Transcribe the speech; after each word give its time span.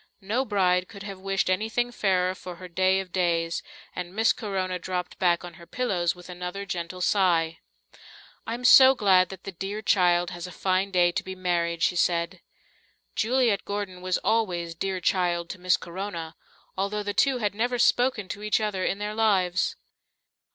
No 0.21 0.45
bride 0.45 0.87
could 0.87 1.03
have 1.03 1.19
wished 1.19 1.47
anything 1.47 1.91
fairer 1.91 2.33
for 2.33 2.55
her 2.55 2.67
day 2.67 2.99
of 2.99 3.11
days, 3.11 3.61
and 3.95 4.15
Miss 4.15 4.33
Corona 4.33 4.79
dropped 4.79 5.19
back 5.19 5.45
on 5.45 5.53
her 5.61 5.67
pillows 5.67 6.15
with 6.15 6.27
another 6.27 6.65
gentle 6.65 7.01
sigh. 7.01 7.59
"I'm 8.47 8.65
so 8.65 8.95
glad 8.95 9.29
that 9.29 9.43
the 9.43 9.51
dear 9.51 9.83
child 9.83 10.31
has 10.31 10.47
a 10.47 10.51
fine 10.51 10.89
day 10.89 11.11
to 11.11 11.23
be 11.23 11.35
married," 11.35 11.83
she 11.83 11.95
said. 11.95 12.41
Juliet 13.15 13.63
Gordon 13.63 14.01
was 14.01 14.17
always 14.17 14.73
"dear 14.73 15.01
child" 15.01 15.51
to 15.51 15.59
Miss 15.59 15.77
Corona, 15.77 16.35
although 16.75 17.03
the 17.03 17.13
two 17.13 17.37
had 17.37 17.53
never 17.53 17.77
spoken 17.77 18.27
to 18.29 18.41
each 18.41 18.59
other 18.59 18.83
in 18.83 18.97
their 18.97 19.13
lives. 19.13 19.75